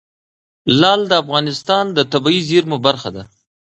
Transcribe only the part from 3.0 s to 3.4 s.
ده.